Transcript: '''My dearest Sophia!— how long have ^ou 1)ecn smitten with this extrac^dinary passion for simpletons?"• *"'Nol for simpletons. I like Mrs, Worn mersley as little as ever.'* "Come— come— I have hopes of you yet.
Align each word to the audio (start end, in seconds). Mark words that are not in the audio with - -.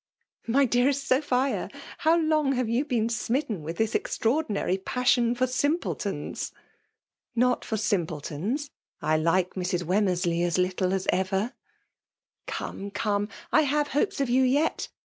'''My 0.57 0.65
dearest 0.65 1.07
Sophia!— 1.07 1.69
how 1.99 2.17
long 2.17 2.53
have 2.53 2.65
^ou 2.65 2.83
1)ecn 2.87 3.11
smitten 3.11 3.61
with 3.61 3.77
this 3.77 3.93
extrac^dinary 3.93 4.83
passion 4.83 5.35
for 5.35 5.45
simpletons?"• 5.45 6.49
*"'Nol 7.35 7.57
for 7.61 7.77
simpletons. 7.77 8.71
I 8.99 9.17
like 9.17 9.53
Mrs, 9.53 9.83
Worn 9.83 10.07
mersley 10.07 10.43
as 10.43 10.57
little 10.57 10.91
as 10.91 11.05
ever.'* 11.13 11.53
"Come— 12.47 12.89
come— 12.99 13.29
I 13.51 13.61
have 13.61 13.89
hopes 13.89 14.19
of 14.19 14.27
you 14.27 14.41
yet. 14.41 14.87